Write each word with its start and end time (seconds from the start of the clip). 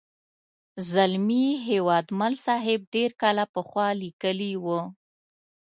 زلمي 0.91 1.45
هیوادمل 1.67 2.33
صاحب 2.45 2.79
ډېر 2.93 3.09
کاله 3.21 3.45
پخوا 3.53 3.87
لیکلې 4.03 4.53
وه. 4.63 4.81